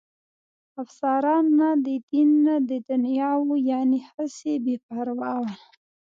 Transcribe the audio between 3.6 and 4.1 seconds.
یعنې